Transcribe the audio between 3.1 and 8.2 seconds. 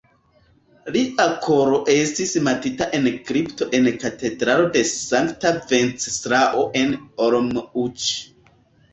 kripto en Katedralo de sankta Venceslao en Olomouc.